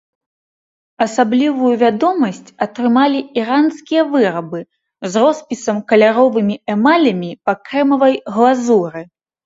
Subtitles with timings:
[1.05, 4.59] Асаблівую вядомасць атрымалі іранскія вырабы
[5.13, 9.11] з роспісам каляровымі эмалямі па крэмавай глазуры.